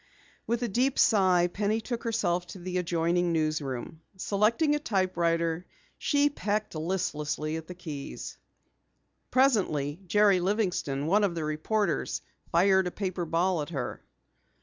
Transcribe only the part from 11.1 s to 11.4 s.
of